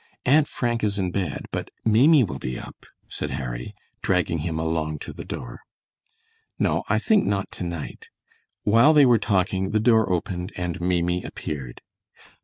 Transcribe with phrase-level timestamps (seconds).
[0.25, 4.97] Aunt Frank is in bed, but Maimie will be up," said Harry, dragging him along
[5.05, 5.59] to the door.
[6.57, 8.09] "No, I think not to night."
[8.63, 11.81] While they were talking the door opened and Maimie appeared.